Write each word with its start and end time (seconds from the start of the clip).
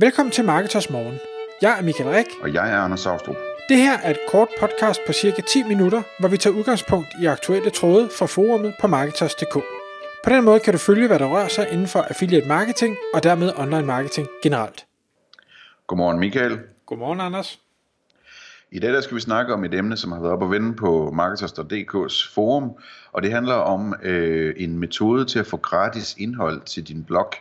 Velkommen 0.00 0.32
til 0.32 0.44
Marketers 0.44 0.90
Morgen. 0.90 1.18
Jeg 1.62 1.78
er 1.78 1.82
Michael 1.82 2.10
Rik. 2.10 2.26
Og 2.42 2.54
jeg 2.54 2.72
er 2.72 2.78
Anders 2.78 3.00
Saustrup. 3.00 3.36
Det 3.68 3.76
her 3.76 3.98
er 3.98 4.10
et 4.10 4.18
kort 4.28 4.48
podcast 4.60 5.00
på 5.06 5.12
cirka 5.12 5.42
10 5.42 5.62
minutter, 5.62 6.02
hvor 6.20 6.28
vi 6.28 6.36
tager 6.36 6.56
udgangspunkt 6.56 7.08
i 7.22 7.26
aktuelle 7.26 7.70
tråde 7.70 8.08
fra 8.18 8.26
forumet 8.26 8.74
på 8.80 8.86
Marketers.dk. 8.86 9.54
På 10.24 10.30
den 10.30 10.44
måde 10.44 10.60
kan 10.60 10.72
du 10.72 10.78
følge, 10.78 11.06
hvad 11.06 11.18
der 11.18 11.26
rører 11.26 11.48
sig 11.48 11.68
inden 11.72 11.86
for 11.86 12.00
affiliate 12.00 12.48
marketing 12.48 12.96
og 13.14 13.22
dermed 13.22 13.52
online 13.56 13.86
marketing 13.86 14.28
generelt. 14.42 14.86
Godmorgen 15.86 16.18
Michael. 16.18 16.58
Godmorgen 16.86 17.20
Anders. 17.20 17.60
I 18.70 18.78
dag 18.78 18.92
der 18.92 19.00
skal 19.00 19.14
vi 19.14 19.20
snakke 19.20 19.54
om 19.54 19.64
et 19.64 19.74
emne, 19.74 19.96
som 19.96 20.12
har 20.12 20.20
været 20.20 20.32
op 20.32 20.42
og 20.42 20.50
vende 20.50 20.76
på 20.76 21.10
Marketers.dk's 21.14 22.34
forum, 22.34 22.70
og 23.12 23.22
det 23.22 23.32
handler 23.32 23.54
om 23.54 23.94
øh, 24.02 24.54
en 24.56 24.78
metode 24.78 25.24
til 25.24 25.38
at 25.38 25.46
få 25.46 25.56
gratis 25.56 26.16
indhold 26.18 26.60
til 26.60 26.88
din 26.88 27.04
blog. 27.04 27.32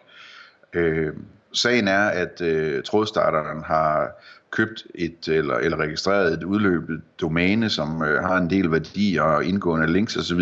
Øh, 0.74 1.14
sagen 1.54 1.88
er, 1.88 2.04
at 2.04 2.42
øh, 2.42 2.84
trådstarteren 2.84 3.64
har 3.64 4.12
købt 4.52 4.84
et 4.96 5.28
eller, 5.28 5.56
eller 5.56 5.78
registreret 5.78 6.34
et 6.34 6.44
udløbet 6.44 7.02
domæne, 7.22 7.70
som 7.70 8.04
øh, 8.04 8.24
har 8.24 8.38
en 8.38 8.50
del 8.50 8.72
værdi 8.72 9.18
og 9.22 9.46
indgående 9.46 9.88
links 9.88 10.18
osv., 10.18 10.42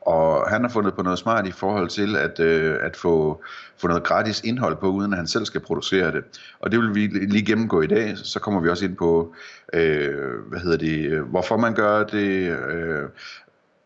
og 0.00 0.50
han 0.50 0.62
har 0.62 0.68
fundet 0.68 0.94
på 0.94 1.02
noget 1.02 1.18
smart 1.18 1.46
i 1.46 1.50
forhold 1.50 1.88
til 1.88 2.16
at, 2.16 2.40
øh, 2.40 2.76
at 2.82 2.96
få, 2.96 3.42
få 3.76 3.88
noget 3.88 4.02
gratis 4.02 4.40
indhold 4.44 4.76
på, 4.76 4.86
uden 4.86 5.12
at 5.12 5.16
han 5.16 5.26
selv 5.26 5.44
skal 5.44 5.60
producere 5.60 6.12
det. 6.12 6.24
Og 6.60 6.72
det 6.72 6.80
vil 6.80 6.94
vi 6.94 7.06
lige 7.06 7.46
gennemgå 7.46 7.82
i 7.82 7.86
dag. 7.86 8.18
Så 8.18 8.40
kommer 8.40 8.60
vi 8.60 8.68
også 8.68 8.84
ind 8.84 8.96
på, 8.96 9.34
øh, 9.72 10.14
hvad 10.48 10.60
hedder 10.60 10.76
det, 10.76 11.06
øh, 11.06 11.22
hvorfor 11.22 11.56
man 11.56 11.74
gør 11.74 12.04
det, 12.04 12.58
øh, 12.68 13.02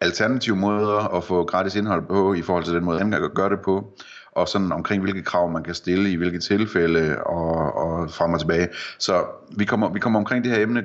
alternative 0.01 0.57
måder 0.57 1.17
at 1.17 1.25
få 1.25 1.45
gratis 1.45 1.77
indhold 1.77 2.07
på 2.07 2.35
i 2.35 2.43
forhold 2.43 2.65
til 2.65 2.75
den 2.75 2.85
måde, 2.85 2.99
han 2.99 3.31
gør 3.35 3.49
det 3.49 3.61
på 3.61 3.93
og 4.41 4.49
sådan 4.49 4.73
omkring 4.73 5.03
hvilke 5.03 5.23
krav 5.23 5.51
man 5.51 5.63
kan 5.63 5.75
stille 5.75 6.13
i 6.13 6.17
hvilke 6.17 6.39
tilfælde 6.39 7.17
og, 7.27 7.77
og 7.77 8.11
frem 8.11 8.33
og 8.33 8.41
tilbage. 8.41 8.69
Så 8.99 9.25
vi 9.57 9.65
kommer, 9.65 9.93
vi 9.93 9.99
kommer 9.99 10.19
omkring 10.19 10.45
det 10.45 10.53
her 10.53 10.63
emne 10.63 10.83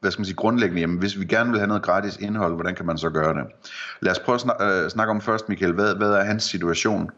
hvad 0.00 0.10
skal 0.10 0.20
man 0.20 0.26
sige, 0.26 0.36
grundlæggende, 0.36 0.80
jamen, 0.80 0.98
hvis 0.98 1.20
vi 1.20 1.24
gerne 1.24 1.50
vil 1.50 1.58
have 1.58 1.68
noget 1.68 1.82
gratis 1.82 2.16
indhold, 2.16 2.54
hvordan 2.54 2.74
kan 2.74 2.86
man 2.86 2.98
så 2.98 3.10
gøre 3.10 3.34
det? 3.34 3.44
Lad 4.00 4.12
os 4.12 4.18
prøve 4.18 4.34
at 4.34 4.40
snak, 4.40 4.56
øh, 4.60 4.90
snakke 4.90 5.10
om 5.10 5.20
først, 5.20 5.48
Michael, 5.48 5.72
hvad, 5.72 5.94
hvad 5.94 6.10
er 6.10 6.24
hans 6.24 6.42
situation? 6.42 7.10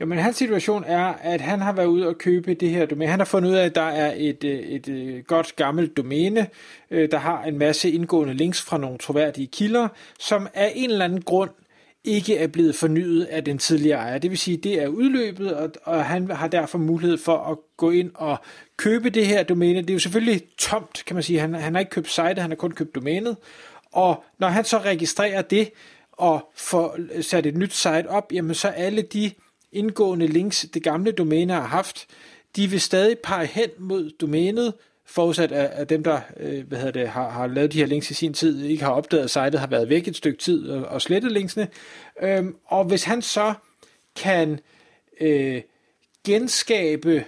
Jo, 0.00 0.06
men 0.06 0.18
hans 0.18 0.36
situation 0.36 0.84
er, 0.86 1.14
at 1.22 1.40
han 1.40 1.60
har 1.60 1.72
været 1.72 1.86
ude 1.86 2.08
og 2.08 2.18
købe 2.18 2.54
det 2.54 2.70
her 2.70 2.86
domæne. 2.86 3.10
Han 3.10 3.20
har 3.20 3.24
fundet 3.24 3.50
ud 3.50 3.54
af, 3.54 3.64
at 3.64 3.74
der 3.74 3.82
er 3.82 4.12
et, 4.16 4.44
øh, 4.44 4.50
et, 4.50 4.88
et 4.88 5.26
godt 5.26 5.56
gammelt 5.56 5.96
domæne, 5.96 6.46
øh, 6.90 7.10
der 7.10 7.18
har 7.18 7.42
en 7.42 7.58
masse 7.58 7.90
indgående 7.90 8.34
links 8.34 8.62
fra 8.62 8.78
nogle 8.78 8.98
troværdige 8.98 9.46
kilder, 9.46 9.88
som 10.18 10.46
af 10.54 10.72
en 10.74 10.90
eller 10.90 11.04
anden 11.04 11.22
grund 11.22 11.50
ikke 12.04 12.36
er 12.36 12.46
blevet 12.46 12.74
fornyet 12.74 13.24
af 13.24 13.44
den 13.44 13.58
tidligere 13.58 13.98
ejer. 13.98 14.18
Det 14.18 14.30
vil 14.30 14.38
sige, 14.38 14.56
det 14.56 14.82
er 14.82 14.86
udløbet, 14.86 15.54
og, 15.54 15.70
og 15.82 16.04
han 16.04 16.30
har 16.30 16.48
derfor 16.48 16.78
mulighed 16.78 17.18
for 17.18 17.38
at 17.38 17.58
gå 17.76 17.90
ind 17.90 18.10
og 18.14 18.36
købe 18.76 19.10
det 19.10 19.26
her 19.26 19.42
domæne. 19.42 19.80
Det 19.80 19.90
er 19.90 19.94
jo 19.94 20.00
selvfølgelig 20.00 20.42
tomt, 20.58 21.02
kan 21.06 21.14
man 21.16 21.22
sige. 21.22 21.40
Han, 21.40 21.54
han 21.54 21.74
har 21.74 21.80
ikke 21.80 21.90
købt 21.90 22.10
site, 22.10 22.40
han 22.40 22.50
har 22.50 22.54
kun 22.54 22.70
købt 22.70 22.94
domænet. 22.94 23.36
Og 23.92 24.24
når 24.38 24.48
han 24.48 24.64
så 24.64 24.78
registrerer 24.78 25.42
det 25.42 25.70
og 26.12 26.52
får 26.54 26.98
sat 27.22 27.46
et 27.46 27.56
nyt 27.56 27.72
site 27.72 28.08
op, 28.08 28.32
jamen 28.32 28.54
så 28.54 28.68
alle 28.68 29.02
de 29.02 29.30
indgående 29.72 30.26
links, 30.26 30.66
det 30.74 30.82
gamle 30.82 31.12
domæne 31.12 31.52
har 31.52 31.66
haft, 31.66 32.06
de 32.56 32.66
vil 32.66 32.80
stadig 32.80 33.18
pege 33.18 33.46
hen 33.46 33.68
mod 33.78 34.10
domænet, 34.20 34.74
forudsat 35.06 35.52
at, 35.52 35.70
at 35.70 35.88
dem, 35.88 36.04
der 36.04 36.20
øh, 36.36 36.66
hvad 36.68 36.78
hedder 36.78 36.92
det, 36.92 37.08
har, 37.08 37.30
har 37.30 37.46
lavet 37.46 37.72
de 37.72 37.78
her 37.78 37.86
links 37.86 38.10
i 38.10 38.14
sin 38.14 38.34
tid, 38.34 38.64
ikke 38.64 38.84
har 38.84 38.92
opdaget, 38.92 39.24
at 39.24 39.30
sitet 39.30 39.60
har 39.60 39.66
været 39.66 39.88
væk 39.88 40.08
et 40.08 40.16
stykke 40.16 40.38
tid 40.38 40.68
og, 40.68 40.84
og 40.84 41.02
slettet 41.02 41.32
linksene. 41.32 41.68
Øhm, 42.22 42.56
og 42.66 42.84
hvis 42.84 43.04
han 43.04 43.22
så 43.22 43.54
kan 44.16 44.60
øh, 45.20 45.62
genskabe, 46.26 47.24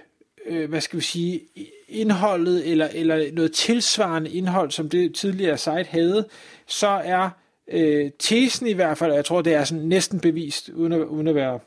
øh, 0.46 0.68
hvad 0.68 0.80
skal 0.80 0.98
vi 0.98 1.04
sige, 1.04 1.40
indholdet 1.88 2.70
eller, 2.70 2.88
eller 2.94 3.32
noget 3.32 3.52
tilsvarende 3.52 4.30
indhold, 4.30 4.70
som 4.70 4.88
det 4.88 5.14
tidligere 5.14 5.58
site 5.58 5.86
havde, 5.88 6.28
så 6.66 6.88
er 7.04 7.30
øh, 7.68 8.10
tesen 8.18 8.66
i 8.66 8.72
hvert 8.72 8.98
fald, 8.98 9.10
og 9.10 9.16
jeg 9.16 9.24
tror, 9.24 9.42
det 9.42 9.54
er 9.54 9.64
sådan 9.64 9.84
næsten 9.84 10.20
bevist, 10.20 10.68
uden 10.68 10.92
at, 10.92 11.00
uden 11.00 11.28
at 11.28 11.34
være 11.34 11.58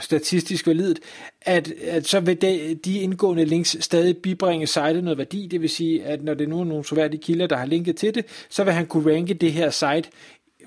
statistisk 0.00 0.66
validt, 0.66 1.00
at, 1.40 1.72
at 1.82 2.06
så 2.06 2.20
vil 2.20 2.42
de, 2.42 2.74
de 2.74 2.98
indgående 2.98 3.44
links 3.44 3.76
stadig 3.80 4.16
bibringe 4.16 4.66
sitet 4.66 5.04
noget 5.04 5.18
værdi, 5.18 5.46
det 5.46 5.60
vil 5.60 5.70
sige, 5.70 6.04
at 6.04 6.24
når 6.24 6.34
det 6.34 6.44
er 6.44 6.48
nogle, 6.48 6.68
nogle 6.68 6.84
soværdige 6.84 7.22
kilder, 7.22 7.46
der 7.46 7.56
har 7.56 7.66
linket 7.66 7.96
til 7.96 8.14
det, 8.14 8.46
så 8.48 8.64
vil 8.64 8.72
han 8.72 8.86
kunne 8.86 9.14
ranke 9.14 9.34
det 9.34 9.52
her 9.52 9.70
site 9.70 10.08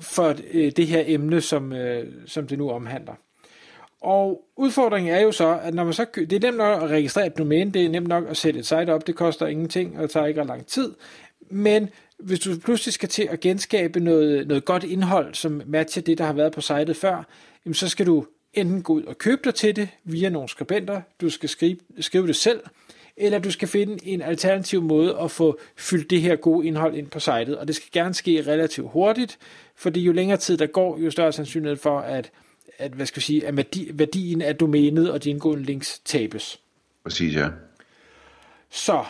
for 0.01 0.35
øh, 0.53 0.71
det 0.71 0.87
her 0.87 1.03
emne, 1.05 1.41
som, 1.41 1.73
øh, 1.73 2.05
som 2.25 2.47
det 2.47 2.57
nu 2.57 2.69
omhandler. 2.69 3.13
Og 4.01 4.41
udfordringen 4.57 5.13
er 5.13 5.21
jo 5.21 5.31
så, 5.31 5.59
at 5.63 5.73
når 5.73 5.83
man 5.83 5.93
så 5.93 6.05
det 6.15 6.33
er 6.33 6.39
nemt 6.39 6.57
nok 6.57 6.83
at 6.83 6.89
registrere 6.89 7.27
et 7.27 7.37
domæne, 7.37 7.71
det 7.71 7.85
er 7.85 7.89
nemt 7.89 8.07
nok 8.07 8.23
at 8.29 8.37
sætte 8.37 8.59
et 8.59 8.65
site 8.65 8.93
op, 8.93 9.07
det 9.07 9.15
koster 9.15 9.47
ingenting, 9.47 9.97
og 9.97 10.03
det 10.03 10.11
tager 10.11 10.25
ikke 10.25 10.43
lang 10.43 10.65
tid, 10.65 10.93
men 11.49 11.89
hvis 12.19 12.39
du 12.39 12.59
pludselig 12.59 12.93
skal 12.93 13.09
til 13.09 13.27
at 13.31 13.39
genskabe 13.39 13.99
noget, 13.99 14.47
noget 14.47 14.65
godt 14.65 14.83
indhold, 14.83 15.33
som 15.33 15.61
matcher 15.65 16.01
det, 16.01 16.17
der 16.17 16.25
har 16.25 16.33
været 16.33 16.53
på 16.53 16.61
sitet 16.61 16.95
før, 16.95 17.23
jamen 17.65 17.73
så 17.73 17.89
skal 17.89 18.05
du 18.05 18.25
enten 18.53 18.83
gå 18.83 18.93
ud 18.93 19.03
og 19.03 19.17
købe 19.17 19.41
dig 19.43 19.55
til 19.55 19.75
det 19.75 19.89
via 20.03 20.29
nogle 20.29 20.49
skribenter, 20.49 21.01
du 21.21 21.29
skal 21.29 21.49
skrive, 21.49 21.77
skrive 21.99 22.27
det 22.27 22.35
selv, 22.35 22.59
eller 23.17 23.39
du 23.39 23.51
skal 23.51 23.67
finde 23.67 24.07
en 24.07 24.21
alternativ 24.21 24.81
måde 24.81 25.17
at 25.21 25.31
få 25.31 25.59
fyldt 25.77 26.09
det 26.09 26.21
her 26.21 26.35
gode 26.35 26.67
indhold 26.67 26.95
ind 26.95 27.07
på 27.07 27.19
sitet. 27.19 27.57
Og 27.57 27.67
det 27.67 27.75
skal 27.75 27.89
gerne 27.93 28.13
ske 28.13 28.43
relativt 28.47 28.91
hurtigt, 28.91 29.37
fordi 29.75 30.01
jo 30.01 30.11
længere 30.11 30.37
tid 30.37 30.57
der 30.57 30.65
går, 30.65 30.99
jo 30.99 31.11
større 31.11 31.31
sandsynlighed 31.31 31.77
for, 31.77 31.99
at, 31.99 32.31
at, 32.77 32.91
hvad 32.91 33.05
skal 33.05 33.19
jeg 33.19 33.23
sige, 33.23 33.47
at 33.47 33.57
værdi, 33.57 33.89
værdien 33.93 34.41
af 34.41 34.55
domænet 34.55 35.11
og 35.11 35.23
de 35.23 35.29
indgående 35.29 35.63
links 35.63 35.99
tabes. 36.05 36.59
Præcis, 37.03 37.35
ja. 37.35 37.47
Så 38.69 39.03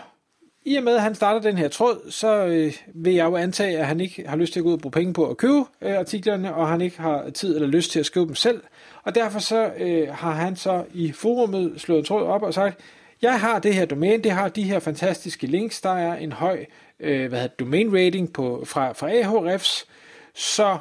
i 0.66 0.75
og 0.75 0.83
med, 0.83 0.95
at 0.95 1.01
han 1.01 1.16
starter 1.16 1.41
den 1.41 1.57
her 1.57 1.67
tråd, 1.67 2.11
så 2.11 2.45
øh, 2.45 2.73
vil 2.94 3.13
jeg 3.13 3.25
jo 3.25 3.35
antage, 3.35 3.77
at 3.77 3.88
han 3.88 4.00
ikke 4.00 4.27
har 4.27 4.35
lyst 4.35 4.53
til 4.53 4.59
at 4.59 4.63
gå 4.63 4.69
ud 4.69 4.73
og 4.73 4.79
bruge 4.79 4.91
penge 4.91 5.13
på 5.13 5.29
at 5.29 5.38
købe 5.38 5.63
øh, 5.81 5.97
artiklerne, 5.97 6.56
og 6.56 6.67
han 6.67 6.81
ikke 6.81 7.01
har 7.01 7.29
tid 7.29 7.56
eller 7.56 7.67
lyst 7.67 7.91
til 7.91 8.00
at 8.00 8.06
skrive 8.06 8.25
dem 8.25 8.35
selv. 8.35 8.61
Og 9.09 9.15
derfor 9.15 9.39
så 9.39 9.71
øh, 9.77 10.09
har 10.09 10.31
han 10.31 10.55
så 10.55 10.85
i 10.93 11.11
forumet 11.11 11.81
slået 11.81 11.99
en 11.99 12.05
tråd 12.05 12.23
op 12.23 12.43
og 12.43 12.53
sagt, 12.53 12.79
jeg 13.21 13.39
har 13.39 13.59
det 13.59 13.73
her 13.73 13.85
domæne, 13.85 14.23
det 14.23 14.31
har 14.31 14.49
de 14.49 14.63
her 14.63 14.79
fantastiske 14.79 15.47
links, 15.47 15.81
der 15.81 15.89
er 15.89 16.15
en 16.15 16.31
høj 16.31 16.65
øh, 16.99 17.29
hvad 17.29 17.39
hedder, 17.39 17.55
domain 17.55 17.93
rating 17.93 18.33
på, 18.33 18.63
fra, 18.65 18.91
fra 18.93 19.09
Ahrefs, 19.09 19.87
så 20.33 20.77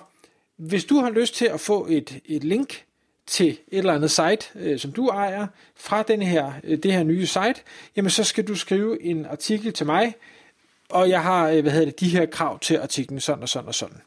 hvis 0.57 0.85
du 0.85 1.01
har 1.01 1.11
lyst 1.11 1.35
til 1.35 1.47
at 1.47 1.61
få 1.61 1.87
et, 1.91 2.21
et 2.25 2.45
link 2.45 2.85
til 3.27 3.49
et 3.49 3.59
eller 3.79 3.95
andet 3.95 4.11
site, 4.11 4.49
øh, 4.55 4.79
som 4.79 4.93
du 4.93 5.09
ejer, 5.09 5.47
fra 5.77 6.03
den 6.03 6.23
her, 6.23 6.53
øh, 6.65 6.79
det 6.79 6.93
her 6.93 7.03
nye 7.03 7.27
site, 7.27 7.61
jamen 7.97 8.11
så 8.11 8.25
skal 8.25 8.49
du 8.49 8.55
skrive 8.55 9.03
en 9.03 9.27
artikel 9.27 9.73
til 9.73 9.87
mig, 9.87 10.15
og 10.89 11.09
jeg 11.09 11.23
har 11.23 11.49
øh, 11.49 11.63
hvad 11.63 11.73
hedder 11.73 11.87
det, 11.87 12.01
de 12.01 12.09
her 12.09 12.27
krav 12.27 12.59
til 12.59 12.77
artiklen, 12.77 13.21
sådan 13.21 13.43
og 13.43 13.49
sådan 13.49 13.69
og 13.69 13.75
sådan. 13.75 14.01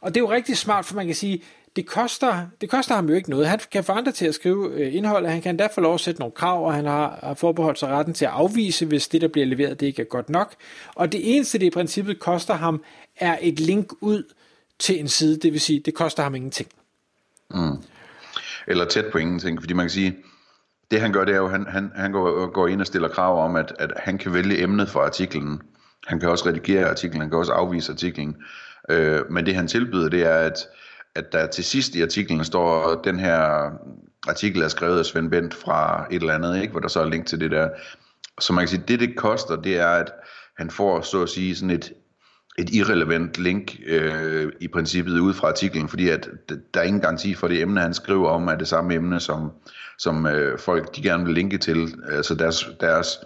Og 0.00 0.14
det 0.14 0.20
er 0.20 0.24
jo 0.24 0.30
rigtig 0.30 0.56
smart, 0.56 0.84
for 0.84 0.94
man 0.94 1.06
kan 1.06 1.14
sige, 1.14 1.42
det 1.76 1.86
koster, 1.86 2.46
det 2.60 2.70
koster 2.70 2.94
ham 2.94 3.08
jo 3.08 3.14
ikke 3.14 3.30
noget. 3.30 3.46
Han 3.46 3.60
kan 3.72 3.84
få 3.84 3.92
andre 3.92 4.12
til 4.12 4.26
at 4.26 4.34
skrive 4.34 4.72
øh, 4.72 4.94
indhold, 4.94 5.24
og 5.24 5.32
han 5.32 5.42
kan 5.42 5.58
derfor 5.58 5.80
lov 5.80 5.94
at 5.94 6.00
sætte 6.00 6.20
nogle 6.20 6.32
krav, 6.32 6.66
og 6.66 6.74
han 6.74 6.84
har, 6.84 7.18
har 7.22 7.34
forbeholdt 7.34 7.78
sig 7.78 7.88
retten 7.88 8.14
til 8.14 8.24
at 8.24 8.30
afvise, 8.30 8.86
hvis 8.86 9.08
det, 9.08 9.20
der 9.20 9.28
bliver 9.28 9.46
leveret, 9.46 9.80
det 9.80 9.86
ikke 9.86 10.02
er 10.02 10.06
godt 10.06 10.30
nok. 10.30 10.54
Og 10.94 11.12
det 11.12 11.36
eneste, 11.36 11.58
det 11.58 11.66
i 11.66 11.70
princippet 11.70 12.20
koster 12.20 12.54
ham, 12.54 12.82
er 13.16 13.38
et 13.40 13.60
link 13.60 13.92
ud 14.00 14.22
til 14.78 15.00
en 15.00 15.08
side, 15.08 15.40
det 15.40 15.52
vil 15.52 15.60
sige, 15.60 15.80
det 15.80 15.94
koster 15.94 16.22
ham 16.22 16.34
ingenting. 16.34 16.68
Mm. 17.50 17.82
Eller 18.66 18.84
tæt 18.84 19.04
på 19.12 19.18
ingenting, 19.18 19.60
fordi 19.62 19.74
man 19.74 19.84
kan 19.84 19.90
sige, 19.90 20.16
det 20.90 21.00
han 21.00 21.12
gør, 21.12 21.24
det 21.24 21.34
er 21.34 21.38
jo, 21.38 21.48
han, 21.48 21.66
han, 21.66 21.92
han 21.94 22.12
går, 22.12 22.50
går 22.52 22.68
ind 22.68 22.80
og 22.80 22.86
stiller 22.86 23.08
krav 23.08 23.44
om, 23.44 23.56
at, 23.56 23.72
at 23.78 23.92
han 23.96 24.18
kan 24.18 24.34
vælge 24.34 24.62
emnet 24.62 24.88
for 24.88 25.00
artiklen. 25.00 25.62
Han 26.06 26.20
kan 26.20 26.28
også 26.28 26.48
redigere 26.48 26.88
artiklen, 26.88 27.20
han 27.20 27.30
kan 27.30 27.38
også 27.38 27.52
afvise 27.52 27.92
artiklen. 27.92 28.36
Øh, 28.88 29.30
men 29.30 29.46
det 29.46 29.54
han 29.54 29.68
tilbyder, 29.68 30.08
det 30.08 30.22
er, 30.22 30.34
at, 30.34 30.66
at 31.16 31.32
der 31.32 31.46
til 31.46 31.64
sidst 31.64 31.94
i 31.94 32.02
artiklen 32.02 32.44
står, 32.44 32.92
at 32.92 32.98
den 33.04 33.18
her 33.18 33.70
artikel 34.28 34.62
er 34.62 34.68
skrevet 34.68 34.98
af 34.98 35.06
Svend 35.06 35.30
Bent 35.30 35.54
fra 35.54 36.06
et 36.10 36.20
eller 36.20 36.34
andet, 36.34 36.60
ikke? 36.60 36.70
hvor 36.70 36.80
der 36.80 36.88
så 36.88 37.00
er 37.00 37.08
link 37.08 37.26
til 37.26 37.40
det 37.40 37.50
der. 37.50 37.68
Så 38.40 38.52
man 38.52 38.62
kan 38.62 38.68
sige, 38.68 38.84
det 38.88 39.00
det 39.00 39.16
koster, 39.16 39.56
det 39.56 39.78
er, 39.78 39.88
at 39.88 40.12
han 40.56 40.70
får 40.70 41.00
så 41.00 41.22
at 41.22 41.28
sige 41.28 41.56
sådan 41.56 41.70
et, 41.70 41.92
et 42.58 42.70
irrelevant 42.70 43.38
link 43.38 43.76
øh, 43.86 44.52
i 44.60 44.68
princippet 44.68 45.18
ud 45.18 45.34
fra 45.34 45.48
artiklen, 45.48 45.88
fordi 45.88 46.08
at 46.08 46.28
der 46.74 46.80
er 46.80 46.84
ingen 46.84 47.02
garanti 47.02 47.34
for 47.34 47.48
det 47.48 47.60
emne, 47.60 47.80
han 47.80 47.94
skriver 47.94 48.28
om, 48.28 48.48
er 48.48 48.54
det 48.54 48.68
samme 48.68 48.94
emne, 48.94 49.20
som, 49.20 49.50
som 49.98 50.26
øh, 50.26 50.58
folk 50.58 50.96
de 50.96 51.02
gerne 51.02 51.24
vil 51.24 51.34
linke 51.34 51.58
til. 51.58 51.94
Altså 52.08 52.34
deres, 52.34 52.68
deres 52.80 53.18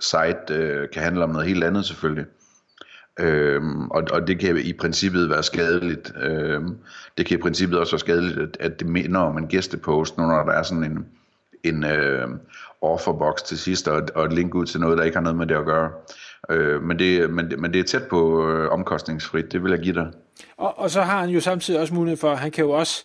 site 0.00 0.54
øh, 0.54 0.88
kan 0.92 1.02
handle 1.02 1.24
om 1.24 1.30
noget 1.30 1.48
helt 1.48 1.64
andet 1.64 1.86
selvfølgelig. 1.86 2.24
Øhm, 3.20 3.90
og, 3.90 4.02
og 4.12 4.26
det 4.26 4.38
kan 4.38 4.56
i 4.56 4.72
princippet 4.72 5.30
være 5.30 5.42
skadeligt. 5.42 6.12
Øhm, 6.22 6.76
det 7.18 7.26
kan 7.26 7.38
i 7.38 7.42
princippet 7.42 7.78
også 7.78 7.92
være 7.92 8.00
skadeligt, 8.00 8.38
at, 8.38 8.56
at 8.60 8.80
det 8.80 8.88
minder 8.88 9.20
om 9.20 9.38
en 9.38 9.46
gæstepost, 9.46 10.18
når 10.18 10.24
der 10.24 10.52
er 10.52 10.62
sådan 10.62 10.84
en, 10.84 11.06
en 11.64 11.84
øh, 11.84 12.28
offerbox 12.82 13.42
til 13.42 13.58
sidst, 13.58 13.88
og, 13.88 14.02
og 14.14 14.24
et 14.24 14.32
link 14.32 14.54
ud 14.54 14.66
til 14.66 14.80
noget, 14.80 14.98
der 14.98 15.04
ikke 15.04 15.16
har 15.16 15.22
noget 15.22 15.38
med 15.38 15.46
det 15.46 15.54
at 15.54 15.64
gøre. 15.64 15.90
Øh, 16.50 16.82
men, 16.82 16.98
det, 16.98 17.30
men, 17.30 17.52
men 17.58 17.72
det 17.72 17.80
er 17.80 17.84
tæt 17.84 18.06
på 18.10 18.50
øh, 18.50 18.70
omkostningsfrit, 18.70 19.52
det 19.52 19.62
vil 19.62 19.70
jeg 19.70 19.80
give 19.80 19.94
dig. 19.94 20.12
Og, 20.56 20.78
og 20.78 20.90
så 20.90 21.02
har 21.02 21.20
han 21.20 21.30
jo 21.30 21.40
samtidig 21.40 21.80
også 21.80 21.94
mulighed 21.94 22.16
for, 22.16 22.32
at 22.32 22.38
han 22.38 22.50
kan 22.50 22.64
jo 22.64 22.70
også 22.70 23.04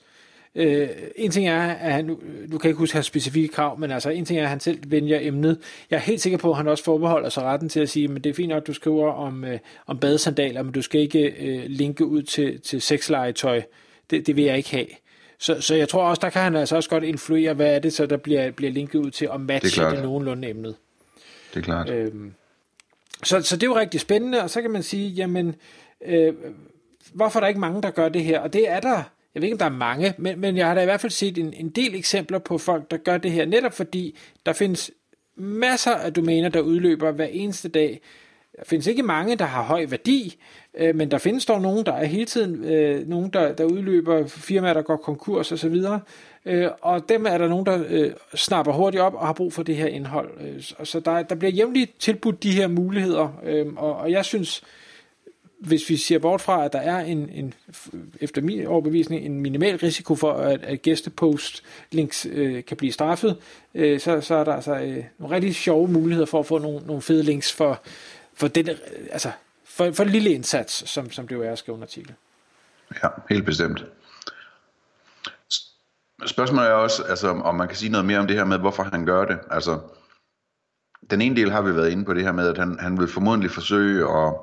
Øh, 0.56 0.90
en 1.16 1.32
ting 1.32 1.48
er, 1.48 1.62
at 1.62 1.94
han, 1.94 2.08
du 2.52 2.58
kan 2.58 2.70
ikke 2.70 2.78
huske 2.78 2.96
hans 2.96 3.06
specifikke 3.06 3.48
krav, 3.48 3.80
men 3.80 3.92
altså 3.92 4.10
en 4.10 4.26
ting 4.26 4.40
er, 4.40 4.44
at 4.44 4.50
han 4.50 4.60
selv 4.60 4.80
vælger 4.88 5.20
emnet. 5.22 5.60
Jeg 5.90 5.98
er 5.98 6.02
helt 6.02 6.22
sikker 6.22 6.38
på, 6.38 6.52
at 6.52 6.58
han 6.58 6.68
også 6.68 6.84
forbeholder 6.84 7.30
sig 7.30 7.44
retten 7.44 7.70
til 7.70 7.80
at 7.80 7.90
sige, 7.90 8.08
men 8.08 8.24
det 8.24 8.30
er 8.30 8.34
fint 8.34 8.50
nok, 8.50 8.62
at 8.62 8.68
du 8.68 8.74
skriver 8.74 9.12
om, 9.12 9.44
øh, 9.44 9.60
om 9.88 9.98
badesandaler, 9.98 10.64
men 10.64 10.72
du 10.72 10.82
skal 10.82 11.02
ikke 11.02 11.34
øh, 11.40 11.64
linke 11.68 12.06
ud 12.06 12.24
til, 12.24 12.62
til 12.62 12.82
sexlegetøj. 12.82 13.62
Det, 14.10 14.28
det 14.28 14.36
vil 14.36 14.44
jeg 14.44 14.58
ikke 14.58 14.72
have. 14.72 14.88
Så, 15.40 15.62
så 15.62 15.76
jeg 15.76 15.90
tror 15.90 16.04
også, 16.04 16.20
der 16.20 16.30
kan 16.30 16.42
han 16.42 16.56
altså 16.56 16.76
også 16.76 16.90
godt 16.90 17.04
influere, 17.04 17.54
hvad 17.54 17.76
er 17.76 17.80
det 17.80 17.94
så, 17.94 18.06
der 18.06 18.18
bliver, 18.18 18.52
bliver 18.52 18.72
linket 18.72 19.00
ud 19.00 19.12
til, 19.12 19.30
og 19.30 19.42
matche 19.42 19.84
det, 19.84 19.92
det 19.92 20.04
nogenlunde 20.04 20.50
emnet. 20.50 20.76
Det 21.54 21.60
er 21.60 21.64
klart. 21.64 21.90
Øhm, 21.90 22.34
så, 23.24 23.42
så 23.42 23.56
det 23.56 23.64
er 23.64 23.68
jo 23.68 23.76
rigtig 23.76 24.00
spændende, 24.00 24.44
og 24.44 24.50
så 24.50 24.62
kan 24.62 24.72
man 24.72 24.84
sige, 24.84 25.10
jamen, 25.10 25.56
øh, 26.06 26.34
hvorfor 27.14 27.40
er 27.40 27.42
der 27.42 27.48
ikke 27.48 27.60
mange, 27.60 27.82
der 27.82 27.92
gør 27.92 28.10
det 28.10 28.24
her? 28.24 28.40
Og 28.40 28.54
det 28.54 28.70
er 28.70 28.80
der, 28.80 29.04
jeg 29.36 29.42
ved 29.42 29.48
ikke, 29.48 29.56
om 29.56 29.60
der 29.60 29.66
er 29.66 29.70
mange, 29.70 30.14
men, 30.18 30.40
men 30.40 30.58
jeg 30.58 30.68
har 30.68 30.74
da 30.74 30.82
i 30.82 30.86
hvert 30.86 31.02
fald 31.02 31.12
set 31.12 31.38
en, 31.38 31.54
en 31.54 31.70
del 31.70 31.96
eksempler 31.96 32.40
på 32.40 32.58
folk, 32.58 32.92
der 32.92 32.98
gør 32.98 33.18
det 33.18 33.32
her, 33.32 33.46
netop 33.46 33.74
fordi 33.74 34.18
der 34.46 34.54
findes 34.54 34.92
masser 35.36 35.92
af 35.92 36.14
domæner, 36.14 36.50
der 36.50 36.62
udløber 36.62 37.12
hver 37.12 37.26
eneste 37.26 37.70
dag. 37.70 38.02
Der 38.58 38.66
findes 38.66 38.88
ikke 38.88 39.04
mange, 39.04 39.36
der 39.36 39.46
har 39.46 39.64
høj 39.64 39.86
værdi, 39.90 40.38
øh, 40.78 40.96
men 40.96 41.12
der 41.12 41.18
findes 41.18 41.46
dog 41.46 41.62
nogen, 41.62 41.86
der 41.86 41.94
er 41.94 42.06
hele 42.06 42.26
tiden 42.26 42.64
øh, 42.64 43.08
nogen, 43.08 43.30
der, 43.30 43.54
der 43.54 43.64
udløber 43.64 44.28
firmaer, 44.28 44.74
der 44.74 44.82
går 44.82 44.96
konkurs 44.96 45.52
osv., 45.52 45.76
øh, 46.46 46.70
og 46.82 47.10
dem 47.10 47.26
er 47.26 47.38
der 47.38 47.48
nogen, 47.48 47.66
der 47.66 47.84
øh, 47.90 48.12
snapper 48.36 48.74
hurtigt 48.74 49.02
op 49.02 49.14
og 49.14 49.26
har 49.26 49.34
brug 49.34 49.54
for 49.54 49.64
det 49.64 49.76
her 49.76 49.88
indhold. 49.88 50.30
Øh, 50.42 50.62
så 50.84 51.00
der, 51.00 51.24
der 51.24 51.36
bliver 51.36 51.52
jævnligt 51.52 52.00
tilbudt 52.00 52.44
de 52.44 52.52
her 52.52 52.68
muligheder, 52.68 53.40
øh, 53.44 53.68
og, 53.76 53.96
og 53.96 54.12
jeg 54.12 54.26
synes, 54.26 54.64
hvis 55.62 55.90
vi 55.90 55.98
ser 55.98 56.20
bort 56.20 56.42
fra, 56.42 56.66
at 56.66 56.74
der 56.74 56.80
er 56.80 57.00
en, 57.00 57.30
en 57.30 57.54
efter 58.20 58.42
min 58.42 58.68
overbevisning 58.68 59.26
en 59.26 59.42
minimal 59.42 59.78
risiko 59.78 60.16
for, 60.16 60.34
at, 60.34 60.64
at 60.64 60.82
gæstepost 60.82 61.64
links 61.92 62.28
øh, 62.32 62.66
kan 62.66 62.78
blive 62.78 62.92
straffet, 62.92 63.38
øh, 63.76 64.00
så, 64.00 64.22
så 64.22 64.36
er 64.36 64.44
der 64.44 64.54
altså 64.54 64.76
øh, 64.76 65.04
nogle 65.18 65.36
rigtig 65.36 65.56
sjove 65.56 65.88
muligheder 65.88 66.26
for 66.26 66.40
at 66.40 66.46
få 66.46 66.58
nogle, 66.58 66.86
nogle 66.86 67.02
fede 67.02 67.24
links 67.24 67.54
for, 67.54 67.82
for, 68.34 68.48
den, 68.48 68.70
øh, 68.70 68.76
altså, 69.12 69.32
for, 69.66 69.92
for 69.92 70.04
en 70.04 70.10
lille 70.10 70.30
indsats, 70.30 70.90
som, 70.90 71.12
som 71.12 71.28
det 71.28 71.36
jo 71.36 71.44
er 71.44 71.52
at 71.52 71.60
skrive 71.60 71.76
en 71.76 71.84
artikel. 71.84 72.14
Ja, 73.04 73.08
helt 73.30 73.46
bestemt. 73.46 73.86
Spørgsmålet 76.26 76.70
er 76.70 76.74
også, 76.74 77.04
altså, 77.04 77.28
om 77.28 77.56
man 77.56 77.68
kan 77.68 77.78
sige 77.78 77.92
noget 77.92 78.06
mere 78.06 78.20
om 78.20 78.28
det 78.28 78.36
her 78.36 78.46
med, 78.46 78.58
hvorfor 78.58 78.84
han 78.84 79.06
gør 79.06 79.26
det. 79.26 79.40
Altså, 79.52 79.80
den 81.12 81.22
ene 81.22 81.36
del 81.36 81.52
har 81.52 81.62
vi 81.62 81.76
været 81.76 81.92
inde 81.92 82.06
på 82.06 82.14
det 82.14 82.24
her 82.24 82.32
med, 82.32 82.48
at 82.48 82.58
han, 82.58 82.80
han 82.80 83.00
vil 83.00 83.08
formodentlig 83.08 83.52
forsøge 83.52 84.18
at 84.18 84.34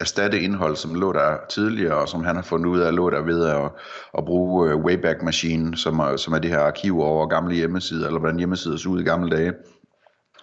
erstatte 0.00 0.40
indhold, 0.40 0.76
som 0.76 0.94
lå 0.94 1.12
der 1.12 1.36
tidligere, 1.50 1.94
og 1.94 2.08
som 2.08 2.24
han 2.24 2.36
har 2.36 2.42
fundet 2.42 2.66
ud 2.66 2.80
af, 2.80 2.94
lå 2.94 3.10
der 3.10 3.20
ved 3.20 3.44
at, 3.44 3.70
at 4.18 4.24
bruge 4.24 4.70
øh, 4.70 4.76
Wayback 4.76 5.22
Machine, 5.22 5.76
som 5.76 5.98
er, 5.98 6.16
som 6.16 6.32
er 6.32 6.38
det 6.38 6.50
her 6.50 6.60
arkiv 6.60 7.00
over 7.00 7.26
gamle 7.26 7.54
hjemmesider, 7.54 8.06
eller 8.06 8.20
hvordan 8.20 8.38
hjemmesider 8.38 8.76
så 8.76 8.88
ud 8.88 9.00
i 9.00 9.04
gamle 9.04 9.36
dage. 9.36 9.52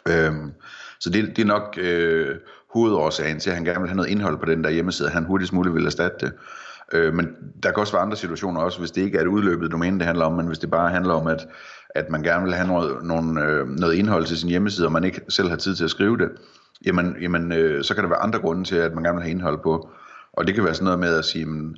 Øhm, 0.09 0.51
så 0.99 1.09
det, 1.09 1.27
det 1.35 1.39
er 1.39 1.45
nok 1.45 1.77
øh, 1.77 2.35
hovedårsagen 2.73 3.39
til, 3.39 3.49
at 3.49 3.55
han 3.55 3.65
gerne 3.65 3.79
vil 3.79 3.89
have 3.89 3.97
noget 3.97 4.09
indhold 4.09 4.37
på 4.37 4.45
den 4.45 4.63
der 4.63 4.69
hjemmeside, 4.69 5.09
han 5.09 5.25
hurtigst 5.25 5.53
muligt 5.53 5.75
vil 5.75 5.85
erstatte 5.85 6.25
det. 6.25 6.33
Øh, 6.93 7.13
men 7.13 7.27
der 7.63 7.71
kan 7.71 7.79
også 7.79 7.93
være 7.93 8.01
andre 8.01 8.17
situationer 8.17 8.61
også, 8.61 8.79
hvis 8.79 8.91
det 8.91 9.01
ikke 9.01 9.17
er 9.17 9.21
et 9.21 9.27
udløbet 9.27 9.71
domæne, 9.71 9.99
det 9.99 10.05
handler 10.05 10.25
om, 10.25 10.33
men 10.33 10.47
hvis 10.47 10.59
det 10.59 10.71
bare 10.71 10.89
handler 10.89 11.13
om, 11.13 11.27
at, 11.27 11.47
at 11.95 12.09
man 12.09 12.23
gerne 12.23 12.43
vil 12.43 12.53
have 12.53 12.67
noget, 12.67 13.03
nogle, 13.03 13.43
øh, 13.45 13.67
noget 13.67 13.93
indhold 13.93 14.25
til 14.25 14.37
sin 14.37 14.49
hjemmeside, 14.49 14.87
og 14.87 14.91
man 14.91 15.03
ikke 15.03 15.21
selv 15.29 15.49
har 15.49 15.55
tid 15.55 15.75
til 15.75 15.83
at 15.83 15.89
skrive 15.89 16.17
det, 16.17 16.29
jamen, 16.85 17.15
jamen 17.21 17.51
øh, 17.51 17.83
så 17.83 17.93
kan 17.93 18.03
der 18.03 18.09
være 18.09 18.23
andre 18.23 18.39
grunde 18.39 18.63
til, 18.63 18.75
at 18.75 18.93
man 18.93 19.03
gerne 19.03 19.15
vil 19.15 19.23
have 19.23 19.31
indhold 19.31 19.59
på. 19.63 19.89
Og 20.33 20.47
det 20.47 20.55
kan 20.55 20.63
være 20.63 20.73
sådan 20.73 20.85
noget 20.85 20.99
med 20.99 21.17
at 21.17 21.25
sige, 21.25 21.45
men 21.45 21.77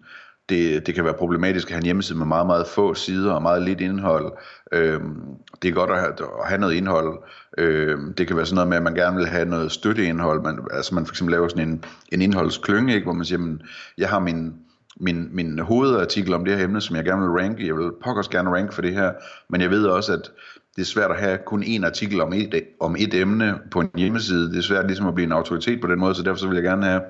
det, 0.50 0.88
det 0.88 0.96
kan 0.96 1.04
være 1.04 1.14
problematisk 1.14 1.68
at 1.68 1.72
have 1.72 1.80
en 1.80 1.86
hjemmeside 1.86 2.18
med 2.18 2.26
meget, 2.26 2.46
meget 2.48 2.68
få 2.68 2.94
sider 2.94 3.34
og 3.34 3.42
meget 3.42 3.62
lidt 3.62 3.82
indhold. 3.82 4.38
Øhm, 4.72 5.22
det 5.62 5.70
er 5.70 5.74
godt 5.74 5.90
at 5.90 6.00
have, 6.00 6.12
at 6.12 6.48
have 6.48 6.62
noget 6.62 6.74
indhold. 6.74 7.20
Øhm, 7.58 8.14
det 8.14 8.28
kan 8.28 8.36
være 8.36 8.46
sådan 8.46 8.56
noget 8.56 8.70
med, 8.70 8.78
at 8.78 8.84
man 8.84 8.96
gerne 8.96 9.18
vil 9.18 9.28
have 9.28 9.46
noget 9.46 9.72
støtteindhold. 9.72 10.44
Man, 10.44 10.60
altså 10.74 10.96
man 10.96 11.06
for 11.06 11.14
eksempel 11.14 11.32
laver 11.32 11.48
sådan 11.48 11.70
en, 11.70 11.84
en 12.12 12.22
indholdsklynge, 12.22 12.94
ikke, 12.94 13.06
hvor 13.06 13.14
man 13.14 13.26
siger, 13.26 13.40
men 13.40 13.62
jeg 13.98 14.10
har 14.10 14.20
min, 14.20 14.54
min, 15.00 15.30
min 15.32 15.60
hovedartikel 15.60 16.34
om 16.34 16.46
det 16.46 16.58
her 16.58 16.64
emne, 16.64 16.82
som 16.82 16.96
jeg 16.96 17.06
gerne 17.06 17.22
vil 17.22 17.32
ranke. 17.32 17.68
Jeg 17.68 17.76
vil 17.76 17.92
pokkers 18.04 18.28
gerne 18.28 18.50
ranke 18.50 18.76
for 18.76 18.82
det 18.82 18.94
her, 18.94 19.12
men 19.50 19.62
jeg 19.62 19.70
ved 19.70 19.86
også, 19.86 20.14
at 20.14 20.32
det 20.78 20.84
er 20.84 20.86
svært 20.86 21.12
at 21.12 21.20
have 21.20 21.38
kun 21.46 21.64
én 21.64 21.86
artikel 21.86 22.22
om 22.22 22.34
et, 22.34 22.64
om 22.80 22.96
et 23.00 23.14
emne 23.14 23.60
på 23.72 23.80
en 23.82 23.90
hjemmeside. 23.96 24.50
Det 24.50 24.58
er 24.58 24.62
svært 24.62 24.88
ligesom 24.88 25.08
at 25.08 25.16
blive 25.16 25.26
en 25.26 25.32
autoritet 25.32 25.82
på 25.82 25.88
den 25.88 26.00
måde, 26.00 26.16
så 26.16 26.24
derfor 26.24 26.40
så 26.40 26.48
vil 26.48 26.56
jeg 26.56 26.64
gerne 26.64 26.86
have 26.86 27.02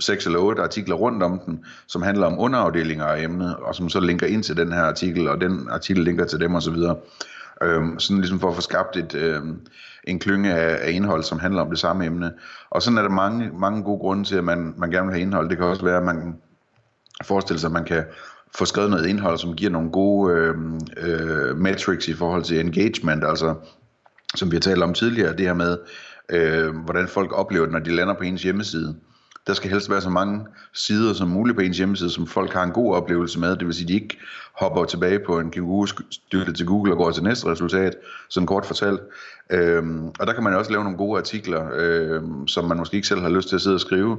seks 0.00 0.26
eller 0.26 0.38
otte 0.38 0.62
artikler 0.62 0.94
rundt 0.94 1.22
om 1.22 1.40
den, 1.46 1.64
som 1.86 2.02
handler 2.02 2.26
om 2.26 2.38
underafdelinger 2.38 3.04
af 3.04 3.22
emnet, 3.22 3.56
og 3.56 3.74
som 3.74 3.88
så 3.88 4.00
linker 4.00 4.26
ind 4.26 4.42
til 4.42 4.56
den 4.56 4.72
her 4.72 4.82
artikel, 4.82 5.28
og 5.28 5.40
den 5.40 5.68
artikel 5.70 6.04
linker 6.04 6.24
til 6.24 6.40
dem 6.40 6.54
osv. 6.54 6.76
Øhm, 7.62 7.98
sådan 7.98 8.20
ligesom 8.20 8.40
for 8.40 8.48
at 8.48 8.54
få 8.54 8.60
skabt 8.60 8.96
et, 8.96 9.14
øhm, 9.14 9.60
en 10.04 10.18
klynge 10.18 10.54
af, 10.54 10.86
af 10.86 10.90
indhold, 10.90 11.22
som 11.22 11.38
handler 11.38 11.62
om 11.62 11.70
det 11.70 11.78
samme 11.78 12.04
emne. 12.04 12.32
Og 12.70 12.82
sådan 12.82 12.98
er 12.98 13.02
der 13.02 13.10
mange, 13.10 13.50
mange 13.58 13.82
gode 13.82 13.98
grunde 13.98 14.24
til, 14.24 14.36
at 14.36 14.44
man, 14.44 14.74
man 14.76 14.90
gerne 14.90 15.06
vil 15.06 15.14
have 15.14 15.22
indhold. 15.22 15.48
Det 15.48 15.56
kan 15.56 15.66
også 15.66 15.84
være, 15.84 15.96
at 15.96 16.04
man 16.04 16.36
forestiller 17.24 17.60
sig, 17.60 17.68
at 17.68 17.72
man 17.72 17.84
kan 17.84 18.04
få 18.54 18.64
skrevet 18.64 18.90
noget 18.90 19.06
indhold, 19.06 19.38
som 19.38 19.56
giver 19.56 19.70
nogle 19.70 19.90
gode 19.90 20.34
øh, 20.34 20.54
øh, 20.96 21.56
metrics 21.56 22.08
i 22.08 22.14
forhold 22.14 22.44
til 22.44 22.60
engagement, 22.60 23.24
altså 23.24 23.54
som 24.34 24.50
vi 24.50 24.56
har 24.56 24.60
talt 24.60 24.82
om 24.82 24.94
tidligere, 24.94 25.36
det 25.36 25.46
her 25.46 25.54
med, 25.54 25.78
øh, 26.28 26.76
hvordan 26.76 27.08
folk 27.08 27.32
oplever 27.32 27.64
det, 27.64 27.72
når 27.72 27.78
de 27.78 27.96
lander 27.96 28.14
på 28.14 28.24
ens 28.24 28.42
hjemmeside. 28.42 28.96
Der 29.46 29.54
skal 29.54 29.70
helst 29.70 29.90
være 29.90 30.00
så 30.00 30.10
mange 30.10 30.46
sider 30.74 31.12
som 31.12 31.28
muligt 31.28 31.56
på 31.56 31.62
ens 31.62 31.78
hjemmeside, 31.78 32.10
som 32.10 32.26
folk 32.26 32.52
har 32.52 32.62
en 32.62 32.70
god 32.70 32.94
oplevelse 32.94 33.40
med. 33.40 33.56
Det 33.56 33.66
vil 33.66 33.74
sige, 33.74 33.84
at 33.84 33.88
de 33.88 33.94
ikke 33.94 34.18
hopper 34.60 34.84
tilbage 34.84 35.18
på 35.26 35.38
en 35.38 35.50
kænguru-styrte 35.50 36.52
til 36.52 36.66
Google 36.66 36.92
og 36.92 36.98
går 36.98 37.10
til 37.10 37.22
næste 37.22 37.46
resultat, 37.46 37.94
sådan 38.28 38.46
kort 38.46 38.66
fortalt. 38.66 39.00
Øhm, 39.50 40.06
og 40.06 40.26
der 40.26 40.32
kan 40.32 40.44
man 40.44 40.54
også 40.54 40.70
lave 40.70 40.84
nogle 40.84 40.98
gode 40.98 41.18
artikler, 41.18 41.70
øhm, 41.74 42.48
som 42.48 42.64
man 42.64 42.78
måske 42.78 42.94
ikke 42.94 43.08
selv 43.08 43.20
har 43.20 43.28
lyst 43.28 43.48
til 43.48 43.56
at 43.56 43.62
sidde 43.62 43.76
og 43.76 43.80
skrive, 43.80 44.18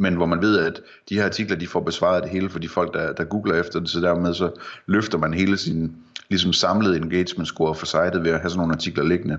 men 0.00 0.14
hvor 0.14 0.26
man 0.26 0.42
ved, 0.42 0.58
at 0.58 0.82
de 1.08 1.14
her 1.14 1.24
artikler, 1.24 1.56
de 1.56 1.66
får 1.66 1.80
besvaret 1.80 2.22
det 2.22 2.30
hele 2.30 2.50
for 2.50 2.58
de 2.58 2.68
folk, 2.68 2.94
der, 2.94 3.12
der 3.12 3.24
googler 3.24 3.60
efter 3.60 3.80
det, 3.80 3.88
så 3.88 4.00
dermed 4.00 4.34
så 4.34 4.50
løfter 4.86 5.18
man 5.18 5.34
hele 5.34 5.56
sin 5.58 5.96
ligesom 6.28 6.52
samlede 6.52 6.96
engagement 6.96 7.48
score 7.48 7.74
for 7.74 7.86
sitet 7.86 8.24
ved 8.24 8.30
at 8.30 8.40
have 8.40 8.50
sådan 8.50 8.58
nogle 8.58 8.74
artikler 8.74 9.04
liggende. 9.04 9.38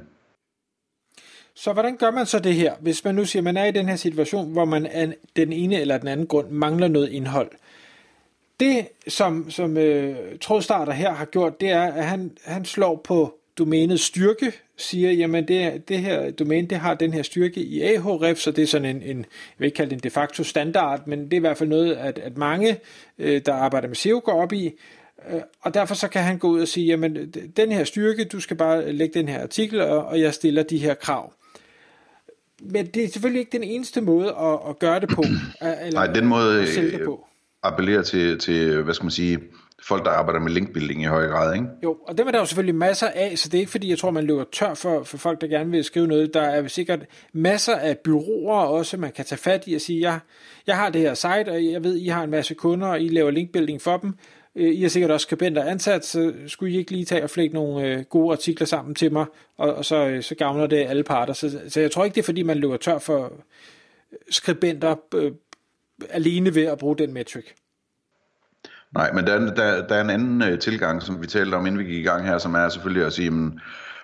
Så 1.55 1.73
hvordan 1.73 1.97
gør 1.97 2.11
man 2.11 2.25
så 2.25 2.39
det 2.39 2.53
her, 2.53 2.73
hvis 2.79 3.03
man 3.03 3.15
nu 3.15 3.25
siger, 3.25 3.41
at 3.41 3.43
man 3.43 3.57
er 3.57 3.65
i 3.65 3.71
den 3.71 3.89
her 3.89 3.95
situation, 3.95 4.51
hvor 4.51 4.65
man 4.65 4.85
af 4.85 5.15
den 5.35 5.53
ene 5.53 5.81
eller 5.81 5.97
den 5.97 6.07
anden 6.07 6.27
grund 6.27 6.49
mangler 6.49 6.87
noget 6.87 7.09
indhold? 7.09 7.51
Det, 8.59 8.87
som, 9.07 9.49
som 9.49 9.77
øh, 9.77 10.15
trådstarter 10.41 10.93
her 10.93 11.13
har 11.13 11.25
gjort, 11.25 11.61
det 11.61 11.69
er, 11.69 11.81
at 11.81 12.05
han, 12.05 12.31
han 12.45 12.65
slår 12.65 13.01
på 13.03 13.40
domænets 13.57 14.03
styrke, 14.03 14.53
siger, 14.77 15.12
jamen 15.12 15.48
det, 15.48 15.89
det 15.89 15.98
her 15.98 16.31
domæne, 16.31 16.68
det 16.68 16.77
har 16.77 16.94
den 16.94 17.13
her 17.13 17.24
styrke 17.24 17.62
i 17.62 17.81
Ahref, 17.81 18.38
så 18.38 18.51
det 18.51 18.62
er 18.62 18.67
sådan 18.67 18.96
en, 18.96 19.01
en 19.01 19.17
jeg 19.17 19.25
vil 19.58 19.65
ikke 19.65 19.75
kalde 19.75 19.89
det 19.89 19.96
en 19.96 20.03
de 20.03 20.10
facto 20.10 20.43
standard, 20.43 21.08
men 21.08 21.24
det 21.25 21.34
er 21.34 21.38
i 21.38 21.39
hvert 21.39 21.58
fald 21.58 21.70
noget, 21.70 21.93
at, 21.93 22.20
at 22.20 22.38
mange, 22.38 22.77
øh, 23.20 23.41
der 23.46 23.53
arbejder 23.53 23.88
med 23.88 23.96
SEO, 23.96 24.22
går 24.25 24.41
op 24.41 24.53
i, 24.53 24.72
øh, 25.31 25.41
og 25.62 25.74
derfor 25.74 25.96
så 25.96 26.08
kan 26.08 26.24
han 26.24 26.38
gå 26.38 26.48
ud 26.48 26.62
og 26.62 26.67
sige, 26.67 26.88
jamen 26.88 27.34
den 27.58 27.72
her 27.72 27.84
styrke, 27.84 28.25
du 28.25 28.39
skal 28.39 28.58
bare 28.58 28.91
lægge 28.91 29.20
den 29.20 29.27
her 29.27 29.41
artikel, 29.41 29.81
og, 29.81 30.05
og 30.05 30.22
jeg 30.22 30.34
stiller 30.34 30.63
de 30.63 30.77
her 30.77 30.93
krav. 30.93 31.34
Men 32.63 32.86
det 32.86 33.03
er 33.03 33.08
selvfølgelig 33.08 33.39
ikke 33.39 33.51
den 33.51 33.63
eneste 33.63 34.01
måde 34.01 34.27
at, 34.27 34.60
at 34.70 34.79
gøre 34.79 35.00
det 35.00 35.10
på. 35.10 35.24
Eller 35.62 35.91
Nej, 35.93 36.13
den 36.13 36.25
måde 36.25 36.62
at 36.62 36.67
det 36.67 37.01
på. 37.05 37.27
appellerer 37.63 38.03
til, 38.03 38.39
til, 38.39 38.81
hvad 38.81 38.93
skal 38.93 39.05
man 39.05 39.12
sige, 39.12 39.39
folk, 39.83 40.05
der 40.05 40.11
arbejder 40.11 40.39
med 40.39 40.51
linkbuilding 40.51 41.01
i 41.01 41.05
høj 41.05 41.27
grad, 41.27 41.53
ikke? 41.53 41.67
Jo, 41.83 41.97
og 42.07 42.17
dem 42.17 42.27
er 42.27 42.31
der 42.31 42.39
jo 42.39 42.45
selvfølgelig 42.45 42.75
masser 42.75 43.07
af, 43.07 43.38
så 43.38 43.50
det 43.50 43.57
er 43.57 43.59
ikke 43.59 43.71
fordi, 43.71 43.89
jeg 43.89 43.97
tror, 43.97 44.11
man 44.11 44.23
løber 44.23 44.43
tør 44.51 44.73
for, 44.73 45.03
for 45.03 45.17
folk, 45.17 45.41
der 45.41 45.47
gerne 45.47 45.71
vil 45.71 45.83
skrive 45.83 46.07
noget. 46.07 46.33
Der 46.33 46.41
er 46.41 46.67
sikkert 46.67 47.00
masser 47.33 47.75
af 47.75 47.97
byråer 47.97 48.61
også, 48.61 48.97
man 48.97 49.11
kan 49.11 49.25
tage 49.25 49.39
fat 49.39 49.63
i 49.67 49.73
og 49.73 49.81
sige, 49.81 50.01
jeg, 50.01 50.19
jeg 50.67 50.77
har 50.77 50.89
det 50.89 51.01
her 51.01 51.13
site, 51.13 51.51
og 51.51 51.65
jeg 51.65 51.83
ved, 51.83 51.95
I 51.95 52.07
har 52.07 52.23
en 52.23 52.31
masse 52.31 52.53
kunder, 52.53 52.88
og 52.88 53.01
I 53.01 53.07
laver 53.07 53.31
linkbuilding 53.31 53.81
for 53.81 53.97
dem. 53.97 54.13
Øh, 54.55 54.75
I 54.75 54.81
har 54.81 54.89
sikkert 54.89 55.11
også 55.11 55.23
skribenter 55.23 55.63
ansat, 55.63 56.05
så 56.05 56.33
skulle 56.47 56.73
I 56.73 56.77
ikke 56.77 56.91
lige 56.91 57.05
tage 57.05 57.23
og 57.23 57.29
flække 57.29 57.53
nogle 57.53 57.88
øh, 57.88 58.03
gode 58.03 58.31
artikler 58.31 58.67
sammen 58.67 58.95
til 58.95 59.13
mig, 59.13 59.25
og, 59.57 59.73
og 59.73 59.85
så, 59.85 60.07
øh, 60.07 60.23
så 60.23 60.35
gavner 60.35 60.67
det 60.67 60.77
alle 60.77 61.03
parter. 61.03 61.33
Så, 61.33 61.59
så 61.67 61.79
jeg 61.79 61.91
tror 61.91 62.03
ikke, 62.03 62.15
det 62.15 62.21
er 62.21 62.25
fordi, 62.25 62.43
man 62.43 62.57
løber 62.57 62.77
tør 62.77 63.00
for 63.00 63.33
skribenter 64.29 64.95
øh, 65.15 65.31
alene 66.09 66.55
ved 66.55 66.65
at 66.65 66.77
bruge 66.77 66.97
den 66.97 67.13
metric. 67.13 67.45
Nej, 68.95 69.12
men 69.13 69.27
der, 69.27 69.53
der, 69.53 69.88
der 69.88 69.95
er 69.95 70.01
en 70.01 70.10
anden 70.10 70.41
øh, 70.41 70.60
tilgang, 70.60 71.01
som 71.01 71.21
vi 71.21 71.27
talte 71.27 71.55
om, 71.55 71.65
inden 71.65 71.79
vi 71.79 71.83
gik 71.86 72.00
i 72.00 72.07
gang 72.07 72.25
her, 72.25 72.38
som 72.38 72.55
er 72.55 72.69
selvfølgelig 72.69 73.05
at 73.05 73.13
sige, 73.13 73.27
at 73.27 73.33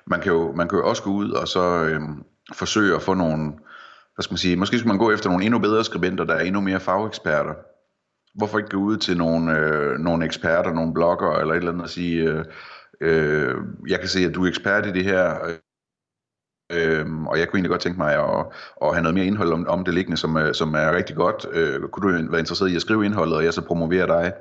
man 0.08 0.22
kan 0.22 0.32
jo, 0.32 0.52
man 0.52 0.68
kan 0.68 0.78
jo 0.78 0.90
også 0.90 1.04
gå 1.04 1.10
ud 1.10 1.32
og 1.32 1.48
så 1.48 1.84
øh, 1.84 2.02
forsøge 2.54 2.96
at 2.96 3.02
få 3.02 3.14
nogle, 3.14 3.44
hvad 4.16 4.24
skal 4.24 4.34
man 4.34 4.38
sige, 4.38 4.56
måske 4.56 4.78
skal 4.80 4.88
man 4.88 4.98
gå 4.98 5.12
efter 5.12 5.30
nogle 5.30 5.46
endnu 5.46 5.60
bedre 5.60 5.84
skribenter, 5.84 6.24
der 6.24 6.34
er 6.34 6.40
endnu 6.40 6.62
mere 6.62 6.80
fageksperter. 6.80 7.54
Hvorfor 8.36 8.58
ikke 8.58 8.70
gå 8.70 8.78
ud 8.78 8.98
til 8.98 9.18
nogle, 9.18 9.58
øh, 9.58 10.00
nogle 10.00 10.26
eksperter, 10.26 10.74
nogle 10.74 10.94
blogger 10.94 11.32
eller 11.32 11.54
et 11.54 11.58
eller 11.58 11.72
andet 11.72 11.84
og 11.84 11.90
sige, 11.90 12.24
øh, 12.24 12.46
øh, 13.02 13.56
jeg 13.88 14.00
kan 14.00 14.10
se, 14.10 14.20
at 14.26 14.36
du 14.36 14.44
er 14.44 14.50
ekspert 14.50 14.86
i 14.86 14.92
det 14.92 15.04
her, 15.04 15.46
øh, 15.46 15.56
Øhm, 16.72 17.28
og 17.28 17.40
jeg 17.40 17.48
kunne 17.48 17.58
egentlig 17.58 17.70
godt 17.70 17.82
tænke 17.82 17.98
mig 17.98 18.14
at, 18.14 18.46
at 18.82 18.94
have 18.94 19.02
noget 19.02 19.14
mere 19.14 19.26
indhold 19.26 19.54
om, 19.54 19.68
om 19.68 19.84
det 19.86 19.94
liggende, 19.94 20.18
som, 20.18 20.38
øh, 20.38 20.54
som 20.54 20.74
er 20.74 20.96
rigtig 20.96 21.16
godt. 21.16 21.46
Øh, 21.52 21.82
kunne 21.90 22.26
du 22.26 22.32
være 22.32 22.40
interesseret 22.40 22.70
i 22.70 22.76
at 22.76 22.82
skrive 22.82 23.06
indholdet, 23.06 23.36
og 23.36 23.44
jeg 23.44 23.54
så 23.54 23.62
promoverer 23.62 24.06
dig 24.06 24.34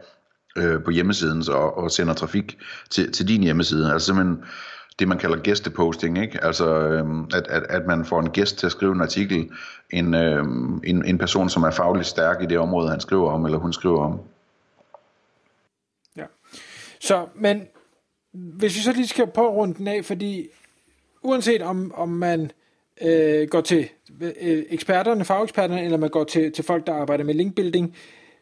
øh, 0.57 0.83
på 0.83 0.91
hjemmesiden 0.91 1.45
så, 1.45 1.53
og 1.53 1.91
sender 1.91 2.15
trafik 2.15 2.59
til, 2.91 3.13
til 3.13 3.29
din 3.29 3.43
hjemmeside. 3.43 3.93
Altså 3.93 4.07
simpelthen 4.07 4.45
det, 4.99 5.09
man 5.09 5.19
kalder 5.19 5.37
gæsteposting, 5.37 6.19
ikke? 6.23 6.45
Altså, 6.45 6.79
øhm, 6.79 7.25
at, 7.25 7.47
at, 7.49 7.63
at 7.63 7.87
man 7.87 8.05
får 8.05 8.21
en 8.21 8.31
gæst 8.31 8.59
til 8.59 8.67
at 8.67 8.73
skrive 8.73 8.93
en 8.93 9.01
artikel, 9.01 9.51
en, 9.91 10.15
øhm, 10.15 10.81
en, 10.85 11.05
en 11.05 11.19
person, 11.19 11.49
som 11.49 11.63
er 11.63 11.71
fagligt 11.71 12.07
stærk 12.07 12.43
i 12.43 12.47
det 12.47 12.59
område, 12.59 12.91
han 12.91 13.01
skriver 13.01 13.31
om, 13.31 13.45
eller 13.45 13.59
hun 13.59 13.73
skriver 13.73 14.05
om. 14.05 14.21
Ja. 16.17 16.25
Så, 17.01 17.27
men 17.35 17.63
hvis 18.33 18.77
vi 18.77 18.81
så 18.81 18.93
lige 18.93 19.09
skal 19.09 19.27
på 19.27 19.49
runden 19.49 19.89
af, 19.89 20.05
fordi 20.05 20.49
uanset 21.23 21.63
om, 21.63 21.93
om 21.95 22.09
man 22.09 22.51
øh, 23.03 23.49
går 23.49 23.61
til 23.61 23.89
øh, 24.21 24.63
eksperterne, 24.69 25.25
fageksperterne, 25.25 25.85
eller 25.85 25.99
man 25.99 26.11
går 26.11 26.25
til, 26.25 26.53
til 26.53 26.65
folk, 26.65 26.87
der 26.87 26.95
arbejder 26.95 27.25
med 27.25 27.35
linkbuilding, 27.35 27.97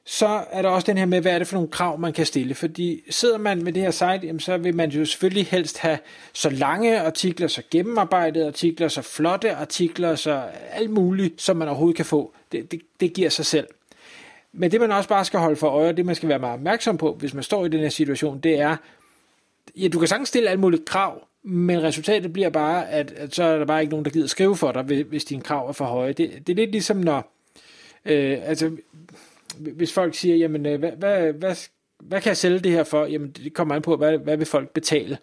så 0.07 0.45
er 0.51 0.63
der 0.63 0.69
også 0.69 0.87
den 0.87 0.99
her 0.99 1.07
med, 1.07 1.21
hvad 1.21 1.33
er 1.33 1.39
det 1.39 1.47
for 1.47 1.57
nogle 1.57 1.71
krav, 1.71 1.99
man 1.99 2.13
kan 2.13 2.27
stille. 2.27 2.55
Fordi 2.55 3.03
sidder 3.11 3.39
man 3.39 3.65
med 3.65 3.73
det 3.73 3.83
her 3.83 3.91
site, 3.91 4.21
jamen, 4.23 4.41
så 4.41 4.57
vil 4.57 4.75
man 4.75 4.91
jo 4.91 5.05
selvfølgelig 5.05 5.47
helst 5.47 5.79
have 5.79 5.99
så 6.33 6.51
lange 6.51 7.01
artikler, 7.01 7.49
så 7.49 7.63
gennemarbejdede 7.71 8.47
artikler, 8.47 8.89
så 8.89 9.03
flotte 9.03 9.55
artikler, 9.55 10.15
så 10.15 10.43
alt 10.71 10.91
muligt, 10.91 11.43
som 11.43 11.57
man 11.57 11.69
overhovedet 11.69 11.97
kan 11.97 12.05
få. 12.05 12.35
Det, 12.53 12.73
det, 12.73 12.81
det 13.01 13.13
giver 13.13 13.29
sig 13.29 13.47
selv. 13.47 13.67
Men 14.53 14.71
det 14.71 14.81
man 14.81 14.93
også 14.93 15.09
bare 15.09 15.25
skal 15.25 15.41
holde 15.41 15.57
for 15.57 15.69
øje, 15.69 15.93
det 15.93 16.07
man 16.07 16.15
skal 16.15 16.29
være 16.29 16.39
meget 16.39 16.55
opmærksom 16.55 16.97
på, 16.97 17.13
hvis 17.13 17.35
man 17.35 17.43
står 17.43 17.67
i 17.67 17.69
den 17.69 17.81
her 17.81 17.89
situation, 17.89 18.39
det 18.39 18.61
er, 18.61 18.77
ja, 19.77 19.89
du 19.89 19.99
kan 19.99 20.09
sagtens 20.09 20.29
stille 20.29 20.51
alle 20.51 20.61
mulige 20.61 20.85
krav, 20.85 21.27
men 21.43 21.83
resultatet 21.83 22.33
bliver 22.33 22.51
bare, 22.51 22.91
at, 22.91 23.13
at 23.13 23.35
så 23.35 23.45
er 23.45 23.59
der 23.59 23.67
bare 23.67 23.81
ikke 23.81 23.91
nogen, 23.91 24.05
der 24.05 24.11
gider 24.11 24.27
skrive 24.27 24.57
for 24.57 24.73
dig, 24.73 24.83
hvis 24.83 25.25
dine 25.25 25.43
krav 25.43 25.69
er 25.69 25.73
for 25.73 25.85
høje. 25.85 26.13
Det, 26.13 26.47
det 26.47 26.53
er 26.53 26.57
lidt 26.57 26.71
ligesom 26.71 26.97
når, 26.97 27.33
øh, 28.05 28.39
altså 28.43 28.71
hvis 29.59 29.93
folk 29.93 30.15
siger, 30.15 30.37
jamen, 30.37 30.67
øh, 30.67 30.79
hvad, 30.79 30.91
hvad, 30.91 31.33
hvad, 31.33 31.57
hvad 32.03 32.21
kan 32.21 32.29
jeg 32.29 32.37
sælge 32.37 32.59
det 32.59 32.73
her 32.73 32.85
for? 32.85 33.07
Jamen, 33.07 33.31
det 33.31 33.55
kommer 33.55 33.75
an 33.75 33.83
på, 33.83 33.97
hvad, 33.97 34.19
hvad 34.19 34.37
vil 34.37 34.47
folk 34.47 34.71
betale? 34.71 35.19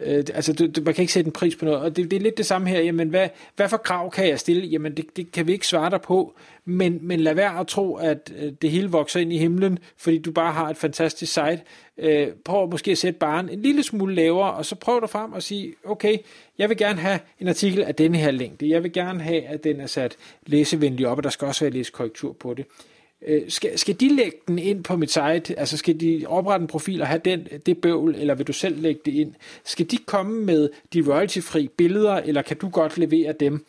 Øh, 0.00 0.24
altså, 0.34 0.52
du, 0.52 0.66
du, 0.66 0.82
man 0.84 0.94
kan 0.94 1.02
ikke 1.02 1.12
sætte 1.12 1.28
en 1.28 1.32
pris 1.32 1.56
på 1.56 1.64
noget, 1.64 1.80
og 1.80 1.96
det, 1.96 2.10
det 2.10 2.16
er 2.16 2.20
lidt 2.20 2.36
det 2.36 2.46
samme 2.46 2.68
her. 2.68 2.80
Jamen, 2.80 3.08
hvad, 3.08 3.28
hvad 3.56 3.68
for 3.68 3.76
krav 3.76 4.10
kan 4.10 4.28
jeg 4.28 4.40
stille? 4.40 4.66
Jamen, 4.66 4.96
det, 4.96 5.16
det 5.16 5.32
kan 5.32 5.46
vi 5.46 5.52
ikke 5.52 5.66
svare 5.66 5.90
dig 5.90 6.00
på, 6.00 6.34
men, 6.64 6.98
men 7.02 7.20
lad 7.20 7.34
være 7.34 7.60
at 7.60 7.66
tro, 7.66 7.94
at 7.94 8.32
øh, 8.38 8.52
det 8.62 8.70
hele 8.70 8.90
vokser 8.90 9.20
ind 9.20 9.32
i 9.32 9.38
himlen, 9.38 9.78
fordi 9.96 10.18
du 10.18 10.32
bare 10.32 10.52
har 10.52 10.70
et 10.70 10.76
fantastisk 10.76 11.32
site. 11.32 11.60
Øh, 11.98 12.28
prøv 12.44 12.70
måske 12.70 12.90
at 12.90 12.98
sætte 12.98 13.18
baren 13.18 13.48
en 13.48 13.62
lille 13.62 13.82
smule 13.82 14.14
lavere, 14.14 14.52
og 14.52 14.66
så 14.66 14.74
prøv 14.74 15.00
dig 15.00 15.10
frem 15.10 15.32
og 15.32 15.42
sige, 15.42 15.74
okay, 15.84 16.18
jeg 16.58 16.68
vil 16.68 16.76
gerne 16.76 17.00
have 17.00 17.18
en 17.40 17.48
artikel 17.48 17.82
af 17.82 17.94
denne 17.94 18.18
her 18.18 18.30
længde. 18.30 18.68
Jeg 18.68 18.82
vil 18.82 18.92
gerne 18.92 19.20
have, 19.20 19.42
at 19.42 19.64
den 19.64 19.80
er 19.80 19.86
sat 19.86 20.16
læsevenlig 20.46 21.08
op, 21.08 21.18
og 21.18 21.24
der 21.24 21.30
skal 21.30 21.48
også 21.48 21.64
være 21.64 21.72
læsekorrektur 21.72 22.32
på 22.32 22.54
det. 22.54 22.64
Øh, 22.64 22.91
Øh, 23.26 23.42
skal, 23.48 23.78
skal 23.78 24.00
de 24.00 24.16
lægge 24.16 24.38
den 24.48 24.58
ind 24.58 24.84
på 24.84 24.96
mit 24.96 25.12
site? 25.12 25.58
Altså 25.58 25.76
skal 25.76 26.00
de 26.00 26.24
oprette 26.28 26.62
en 26.62 26.68
profil 26.68 27.00
og 27.00 27.06
have 27.06 27.20
den, 27.24 27.48
det 27.66 27.78
bøvl, 27.78 28.14
eller 28.14 28.34
vil 28.34 28.46
du 28.46 28.52
selv 28.52 28.80
lægge 28.80 29.00
det 29.04 29.14
ind? 29.14 29.34
Skal 29.64 29.90
de 29.90 29.96
komme 29.96 30.44
med 30.44 30.68
de 30.92 31.04
royalty-fri 31.08 31.68
billeder, 31.68 32.14
eller 32.14 32.42
kan 32.42 32.56
du 32.56 32.68
godt 32.68 32.98
levere 32.98 33.34
dem? 33.40 33.66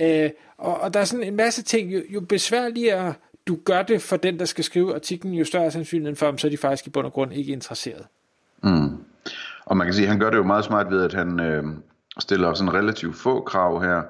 Øh, 0.00 0.30
og, 0.58 0.80
og 0.80 0.94
der 0.94 1.00
er 1.00 1.04
sådan 1.04 1.26
en 1.26 1.36
masse 1.36 1.62
ting, 1.62 1.94
jo, 1.94 2.00
jo 2.08 2.20
besværligere 2.20 3.14
du 3.46 3.58
gør 3.64 3.82
det 3.82 4.02
for 4.02 4.16
den, 4.16 4.38
der 4.38 4.44
skal 4.44 4.64
skrive 4.64 4.94
artiklen, 4.94 5.34
jo 5.34 5.44
større 5.44 5.70
sandsynligheden 5.70 6.16
for 6.16 6.26
dem, 6.26 6.38
så 6.38 6.46
er 6.46 6.50
de 6.50 6.56
faktisk 6.56 6.86
i 6.86 6.90
bund 6.90 7.06
og 7.06 7.12
grund 7.12 7.32
ikke 7.32 7.52
interesseret. 7.52 8.06
Mm. 8.62 8.88
Og 9.64 9.76
man 9.76 9.86
kan 9.86 9.94
sige, 9.94 10.04
at 10.04 10.10
han 10.10 10.20
gør 10.20 10.30
det 10.30 10.36
jo 10.36 10.42
meget 10.42 10.64
smart 10.64 10.90
ved, 10.90 11.04
at 11.04 11.12
han 11.12 11.40
øh, 11.40 11.64
stiller 12.18 12.54
sådan 12.54 12.74
relativt 12.74 13.16
få 13.16 13.40
krav 13.40 13.82
her, 13.82 14.02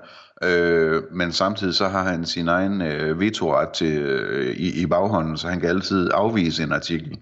Øh, 0.43 1.03
men 1.11 1.33
samtidig 1.33 1.75
så 1.75 1.89
har 1.89 2.03
han 2.03 2.25
sin 2.25 2.49
egen 2.49 2.83
øh, 2.83 3.21
vetoret 3.21 3.69
til, 3.69 4.03
øh, 4.03 4.57
i, 4.57 4.83
i 4.83 4.87
baghånden, 4.87 5.37
så 5.37 5.49
han 5.49 5.61
kan 5.61 5.69
altid 5.69 6.11
afvise 6.15 6.63
en 6.63 6.73
artikel. 6.73 7.19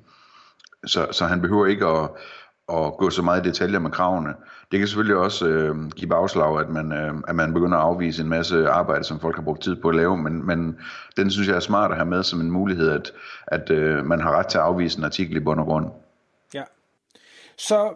Så, 0.87 1.07
så 1.11 1.27
han 1.27 1.41
behøver 1.41 1.67
ikke 1.67 1.87
at, 1.87 2.11
at 2.73 2.97
gå 2.99 3.11
så 3.11 3.23
meget 3.23 3.47
i 3.47 3.49
detaljer 3.49 3.79
med 3.79 3.91
kravene. 3.91 4.35
Det 4.71 4.79
kan 4.79 4.89
selvfølgelig 4.89 5.17
også 5.17 5.47
øh, 5.47 5.91
give 5.91 6.09
bagslag, 6.09 6.61
at 6.61 6.69
man, 6.69 6.93
øh, 6.93 7.15
at 7.29 7.35
man 7.35 7.55
begynder 7.55 7.79
at 7.79 7.85
afvise 7.85 8.23
en 8.23 8.29
masse 8.29 8.69
arbejde, 8.69 9.05
som 9.05 9.21
folk 9.21 9.37
har 9.37 9.43
brugt 9.43 9.63
tid 9.63 9.77
på 9.77 9.89
at 9.89 9.95
lave, 9.95 10.17
men, 10.17 10.47
men 10.47 10.79
den 11.17 11.31
synes 11.31 11.49
jeg 11.49 11.57
er 11.57 11.61
smart 11.61 11.91
at 11.91 11.97
have 11.97 12.09
med 12.09 12.23
som 12.23 12.41
en 12.41 12.51
mulighed, 12.51 12.91
at, 12.91 13.13
at 13.47 13.71
øh, 13.71 14.07
man 14.07 14.21
har 14.21 14.39
ret 14.39 14.47
til 14.47 14.59
at 14.59 14.65
afvise 14.65 14.99
en 14.99 15.05
artikel 15.05 15.37
i 15.37 15.41
bund 15.41 15.61
og 15.61 15.67
grund. 15.67 15.87
Ja. 16.55 16.63
Så 17.59 17.95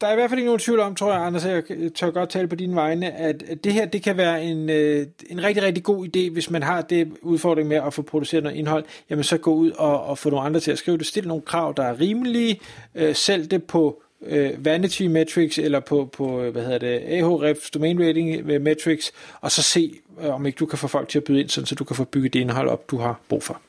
der 0.00 0.06
er 0.06 0.12
i 0.12 0.14
hvert 0.14 0.30
fald 0.30 0.38
ikke 0.38 0.48
nogen 0.48 0.58
tvivl 0.58 0.80
om, 0.80 0.94
tror 0.94 1.12
jeg, 1.12 1.22
Anders, 1.26 1.44
jeg 1.44 1.62
tør 1.94 2.10
godt 2.10 2.30
tale 2.30 2.48
på 2.48 2.56
dine 2.56 2.74
vegne, 2.74 3.12
at 3.12 3.42
det 3.64 3.72
her, 3.72 3.86
det 3.86 4.02
kan 4.02 4.16
være 4.16 4.44
en, 4.44 4.70
øh, 4.70 5.06
en 5.30 5.42
rigtig, 5.42 5.62
rigtig 5.62 5.84
god 5.84 6.06
idé, 6.06 6.32
hvis 6.32 6.50
man 6.50 6.62
har 6.62 6.82
det 6.82 7.12
udfordring 7.22 7.68
med 7.68 7.76
at 7.76 7.94
få 7.94 8.02
produceret 8.02 8.44
noget 8.44 8.56
indhold, 8.56 8.84
jamen 9.10 9.24
så 9.24 9.38
gå 9.38 9.54
ud 9.54 9.70
og, 9.70 10.04
og 10.04 10.18
få 10.18 10.30
nogle 10.30 10.46
andre 10.46 10.60
til 10.60 10.70
at 10.70 10.78
skrive 10.78 10.98
det, 10.98 11.06
stille 11.06 11.28
nogle 11.28 11.42
krav, 11.42 11.74
der 11.76 11.82
er 11.82 12.00
rimelige, 12.00 12.60
øh, 12.94 13.14
sælg 13.14 13.50
det 13.50 13.64
på 13.64 14.02
øh, 14.26 14.64
Vanity 14.64 15.02
Metrics, 15.02 15.58
eller 15.58 15.80
på, 15.80 16.10
på 16.12 16.42
øh, 16.42 16.52
hvad 16.52 16.62
hedder 16.62 16.78
det, 16.78 17.22
Ahrefs 17.22 17.70
Domain 17.70 18.08
Rating 18.08 18.50
øh, 18.50 18.60
Metrics, 18.60 19.12
og 19.40 19.50
så 19.50 19.62
se, 19.62 20.00
øh, 20.22 20.34
om 20.34 20.46
ikke 20.46 20.56
du 20.56 20.66
kan 20.66 20.78
få 20.78 20.88
folk 20.88 21.08
til 21.08 21.18
at 21.18 21.24
byde 21.24 21.40
ind, 21.40 21.48
sådan, 21.48 21.66
så 21.66 21.74
du 21.74 21.84
kan 21.84 21.96
få 21.96 22.04
bygget 22.04 22.32
det 22.32 22.40
indhold 22.40 22.68
op, 22.68 22.90
du 22.90 22.98
har 22.98 23.20
brug 23.28 23.42
for. 23.42 23.60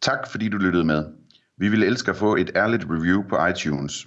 Tak 0.00 0.30
fordi 0.30 0.48
du 0.48 0.56
lyttede 0.56 0.84
med. 0.84 1.04
Vi 1.58 1.68
ville 1.68 1.86
elske 1.86 2.10
at 2.10 2.16
få 2.16 2.36
et 2.36 2.50
ærligt 2.56 2.84
review 2.90 3.22
på 3.28 3.46
iTunes. 3.46 4.06